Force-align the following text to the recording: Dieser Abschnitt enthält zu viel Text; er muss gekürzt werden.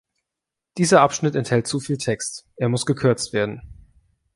Dieser 0.79 1.01
Abschnitt 1.01 1.35
enthält 1.35 1.67
zu 1.67 1.79
viel 1.79 1.99
Text; 1.99 2.47
er 2.55 2.69
muss 2.69 2.87
gekürzt 2.87 3.33
werden. 3.33 3.61